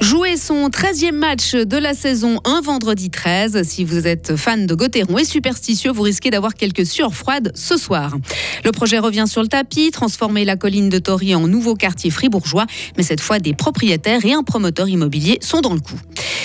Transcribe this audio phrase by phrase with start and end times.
[0.00, 3.62] Jouer son 13e match de la saison un vendredi 13.
[3.62, 7.76] Si vous êtes fan de Gauthieron et superstitieux, vous risquez d'avoir quelques sueurs froides ce
[7.76, 8.16] soir.
[8.64, 12.66] Le projet revient sur le tapis, transformer la colline de Tory en nouveau quartier fribourgeois,
[12.96, 16.00] mais cette fois des propriétaires et un promoteur immobilier sont dans le coup.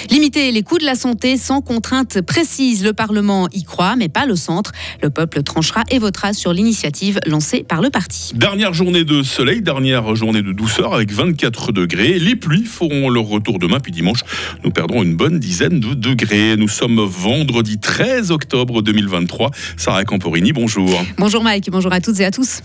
[0.09, 4.25] Limiter les coûts de la santé sans contrainte précise, le Parlement y croit, mais pas
[4.25, 4.71] le centre.
[5.01, 8.31] Le peuple tranchera et votera sur l'initiative lancée par le parti.
[8.35, 12.19] Dernière journée de soleil, dernière journée de douceur avec 24 degrés.
[12.19, 14.21] Les pluies feront leur retour demain, puis dimanche,
[14.63, 16.55] nous perdrons une bonne dizaine de degrés.
[16.57, 19.51] Nous sommes vendredi 13 octobre 2023.
[19.77, 21.03] Sarah Camporini, bonjour.
[21.17, 22.61] Bonjour Mike, bonjour à toutes et à tous.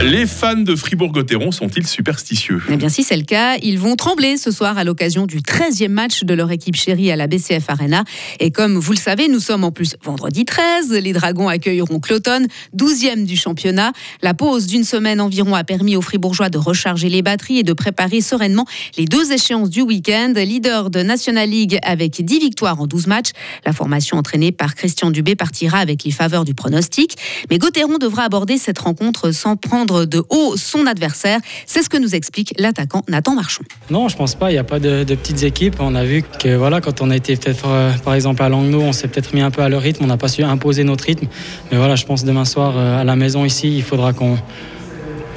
[0.00, 2.62] Les fans de Fribourg-Gotteron sont-ils superstitieux?
[2.70, 5.88] Eh bien, si c'est le cas, ils vont trembler ce soir à l'occasion du 13e
[5.88, 8.04] match de leur équipe chérie à la BCF Arena.
[8.38, 10.92] Et comme vous le savez, nous sommes en plus vendredi 13.
[10.92, 13.90] Les Dragons accueilleront Cloton, 12e du championnat.
[14.22, 17.72] La pause d'une semaine environ a permis aux Fribourgeois de recharger les batteries et de
[17.72, 20.32] préparer sereinement les deux échéances du week-end.
[20.36, 23.30] Leader de National League avec 10 victoires en 12 matchs.
[23.66, 27.16] La formation entraînée par Christian Dubé partira avec les faveurs du pronostic.
[27.50, 31.40] Mais Gotteron devra aborder cette rencontre sans prendre de haut son adversaire.
[31.66, 33.64] C'est ce que nous explique l'attaquant Nathan Marchand.
[33.90, 34.50] Non, je pense pas.
[34.50, 35.76] Il n'y a pas de, petites équipes.
[35.80, 37.66] On a vu que voilà, quand on a été peut-être
[38.04, 40.04] par exemple à Langnau, on s'est peut-être mis un peu à leur rythme.
[40.04, 41.26] On n'a pas su imposer notre rythme.
[41.70, 44.38] Mais voilà, je pense demain soir euh, à la maison ici, il faudra qu'on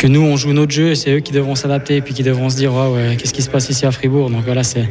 [0.01, 2.23] que nous on joue notre jeu et c'est eux qui devront s'adapter et puis qui
[2.23, 2.71] devront se dire
[3.19, 4.31] qu'est-ce qui se passe ici à Fribourg?
[4.31, 4.89] Donc voilà, c'est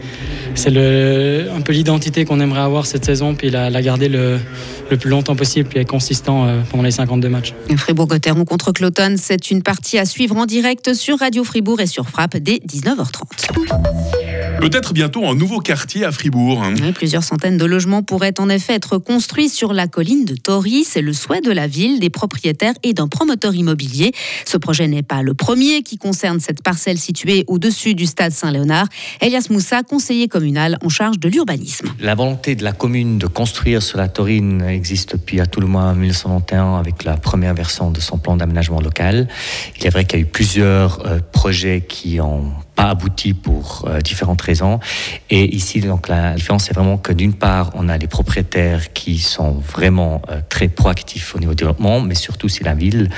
[0.68, 4.38] un peu l'identité qu'on aimerait avoir cette saison puis la, garder le,
[4.88, 7.54] le, plus longtemps possible puis être consistant euh, pendant les 52 matchs.
[7.76, 12.08] Fribourg-Gotteron contre Cloton, c'est une partie à suivre en direct sur Radio Fribourg et sur
[12.08, 14.29] Frappe dès 19h30.
[14.60, 16.62] Peut-être bientôt un nouveau quartier à Fribourg.
[16.94, 20.84] Plusieurs centaines de logements pourraient en effet être construits sur la colline de Tory.
[20.84, 24.12] C'est le souhait de la ville, des propriétaires et d'un promoteur immobilier.
[24.44, 28.86] Ce projet n'est pas le premier qui concerne cette parcelle située au-dessus du stade Saint-Léonard.
[29.22, 31.88] Elias Moussa, conseiller communal en charge de l'urbanisme.
[31.98, 35.68] La volonté de la commune de construire sur la Taurine existe depuis à tout le
[35.68, 39.26] moins 1991 avec la première version de son plan d'aménagement local.
[39.78, 44.00] Il est vrai qu'il y a eu plusieurs euh, projets qui ont abouti pour euh,
[44.00, 44.80] différentes raisons.
[45.28, 49.18] Et ici, donc, la différence, c'est vraiment que d'une part, on a les propriétaires qui
[49.18, 53.10] sont vraiment euh, très proactifs au niveau du développement, mais surtout, c'est la ville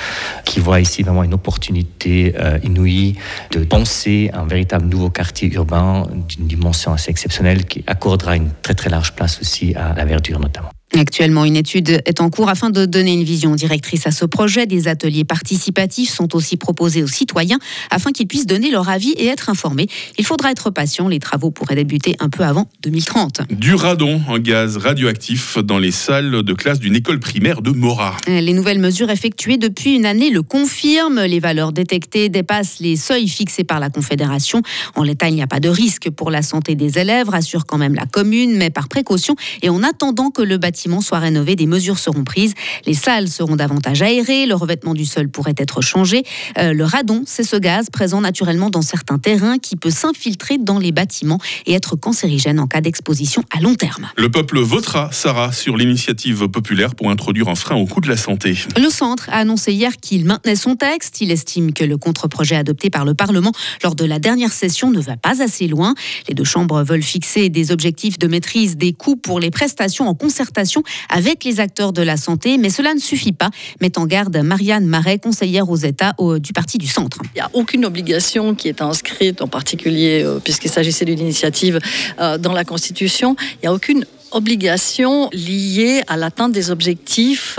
[0.44, 3.16] qui voit ici vraiment une opportunité euh, inouïe
[3.50, 8.74] de penser un véritable nouveau quartier urbain d'une dimension assez exceptionnelle qui accordera une très
[8.74, 10.70] très large place aussi à la verdure notamment.
[10.98, 14.66] Actuellement, une étude est en cours afin de donner une vision directrice à ce projet.
[14.66, 17.58] Des ateliers participatifs sont aussi proposés aux citoyens
[17.90, 19.86] afin qu'ils puissent donner leur avis et être informés.
[20.18, 23.42] Il faudra être patient, les travaux pourraient débuter un peu avant 2030.
[23.50, 28.18] Du radon, un gaz radioactif dans les salles de classe d'une école primaire de Morat.
[28.26, 31.22] Les nouvelles mesures effectuées depuis une année le confirment.
[31.22, 34.60] Les valeurs détectées dépassent les seuils fixés par la Confédération.
[34.94, 37.78] En l'état, il n'y a pas de risque pour la santé des élèves, rassure quand
[37.78, 41.66] même la commune, mais par précaution et en attendant que le bâtiment soit rénové, des
[41.66, 42.54] mesures seront prises.
[42.86, 46.22] Les salles seront davantage aérées, le revêtement du sol pourrait être changé.
[46.58, 50.78] Euh, le radon, c'est ce gaz présent naturellement dans certains terrains qui peut s'infiltrer dans
[50.78, 54.08] les bâtiments et être cancérigène en cas d'exposition à long terme.
[54.16, 58.16] Le peuple votera, Sarah, sur l'initiative populaire pour introduire un frein au coût de la
[58.16, 58.56] santé.
[58.76, 61.20] Le centre a annoncé hier qu'il maintenait son texte.
[61.20, 65.00] Il estime que le contre-projet adopté par le Parlement lors de la dernière session ne
[65.00, 65.94] va pas assez loin.
[66.28, 70.14] Les deux chambres veulent fixer des objectifs de maîtrise des coûts pour les prestations en
[70.14, 70.71] concertation
[71.08, 73.50] avec les acteurs de la santé, mais cela ne suffit pas,
[73.80, 77.18] met en garde Marianne Marais, conseillère aux États du Parti du Centre.
[77.34, 81.78] Il n'y a aucune obligation qui est inscrite, en particulier euh, puisqu'il s'agissait d'une initiative
[82.20, 87.58] euh, dans la Constitution, il n'y a aucune obligation liée à l'atteinte des objectifs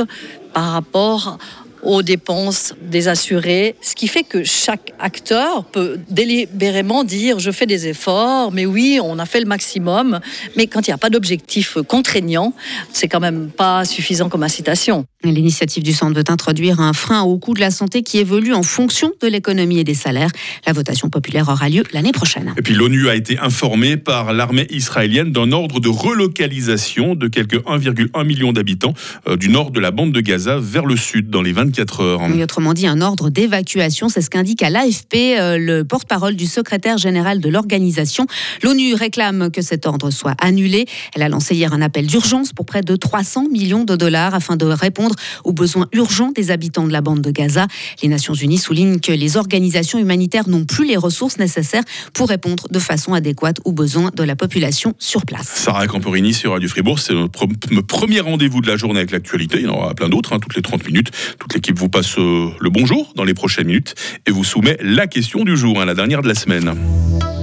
[0.53, 1.37] par rapport
[1.83, 7.65] aux dépenses des assurés, ce qui fait que chaque acteur peut délibérément dire je fais
[7.65, 10.19] des efforts, mais oui, on a fait le maximum,
[10.55, 12.53] mais quand il n'y a pas d'objectif contraignant,
[12.91, 15.05] c'est quand même pas suffisant comme incitation.
[15.23, 18.63] L'initiative du centre veut introduire un frein au coût de la santé qui évolue en
[18.63, 20.31] fonction de l'économie et des salaires.
[20.67, 22.53] La votation populaire aura lieu l'année prochaine.
[22.57, 27.63] Et puis l'ONU a été informée par l'armée israélienne d'un ordre de relocalisation de quelques
[27.65, 28.93] 1,1 million d'habitants
[29.27, 32.01] euh, du nord de la bande de Gaza vers le sud dans les 24 24
[32.01, 32.21] heures.
[32.43, 36.99] autrement dit, un ordre d'évacuation, c'est ce qu'indique à l'AFP euh, le porte-parole du secrétaire
[36.99, 38.27] général de l'organisation.
[38.61, 40.85] L'ONU réclame que cet ordre soit annulé.
[41.15, 44.55] Elle a lancé hier un appel d'urgence pour près de 300 millions de dollars afin
[44.55, 47.65] de répondre aux besoins urgents des habitants de la bande de Gaza.
[48.03, 51.83] Les Nations Unies soulignent que les organisations humanitaires n'ont plus les ressources nécessaires
[52.13, 55.47] pour répondre de façon adéquate aux besoins de la population sur place.
[55.47, 59.57] Sarah Camporini sur Radio Fribourg, c'est notre premier rendez-vous de la journée avec l'actualité.
[59.57, 61.09] Il y en aura plein d'autres, hein, toutes les 30 minutes.
[61.39, 63.95] Toute l'équipe vous passe euh, le bonjour dans les prochaines minutes
[64.27, 66.73] et vous soumet la question du jour, hein, la dernière de la semaine.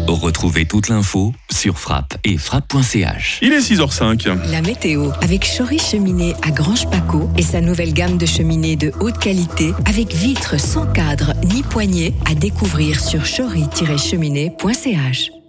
[0.07, 3.39] Retrouvez toute l'info sur frappe et frappe.ch.
[3.41, 4.51] Il est 6h05.
[4.51, 8.93] La météo avec Chory Cheminée à Grange Paco et sa nouvelle gamme de cheminées de
[9.01, 15.40] haute qualité avec vitres sans cadre ni poignée à découvrir sur chory-cheminée.ch.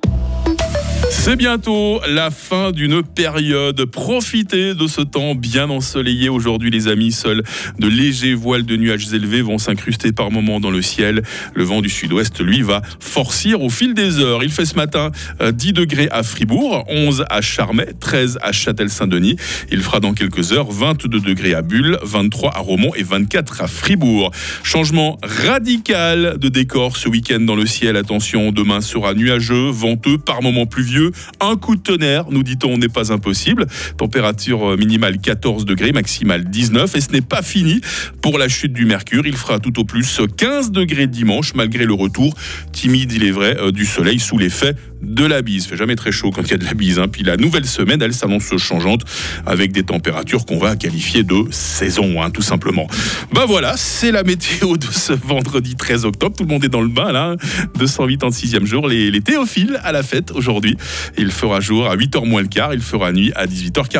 [1.11, 3.85] C'est bientôt la fin d'une période.
[3.85, 7.11] Profitez de ce temps bien ensoleillé aujourd'hui, les amis.
[7.11, 7.43] Seuls
[7.77, 11.21] de légers voiles de nuages élevés vont s'incruster par moments dans le ciel.
[11.53, 14.41] Le vent du sud-ouest, lui, va forcir au fil des heures.
[14.41, 15.11] Il fait ce matin
[15.41, 19.35] 10 euh, degrés à Fribourg, 11 à Charmey, 13 à Châtel-Saint-Denis.
[19.69, 23.67] Il fera dans quelques heures 22 degrés à Bulle, 23 à Romont et 24 à
[23.67, 24.31] Fribourg.
[24.63, 27.97] Changement radical de décor ce week-end dans le ciel.
[27.97, 31.00] Attention, demain sera nuageux, venteux, par moments pluvieux.
[31.39, 33.67] Un coup de tonnerre, nous dit-on, n'est pas impossible.
[33.97, 36.95] Température euh, minimale 14 degrés, maximale 19.
[36.95, 37.81] Et ce n'est pas fini
[38.21, 39.25] pour la chute du mercure.
[39.25, 42.33] Il fera tout au plus 15 degrés dimanche, malgré le retour
[42.71, 45.65] timide, il est vrai, euh, du soleil sous l'effet de la bise.
[45.65, 46.99] Fait jamais très chaud quand il y a de la bise.
[46.99, 47.07] Hein.
[47.07, 49.01] Puis la nouvelle semaine, elle s'annonce changeante
[49.45, 52.87] avec des températures qu'on va qualifier de saison, hein, tout simplement.
[53.33, 56.35] Ben voilà, c'est la météo de ce vendredi 13 octobre.
[56.35, 57.35] Tout le monde est dans le bain là.
[57.77, 58.87] 286e jour.
[58.87, 60.77] Les, les théophiles à la fête aujourd'hui.
[61.17, 62.73] Il fera jour à 8h moins le quart.
[62.73, 63.99] Il fera nuit à 18h40.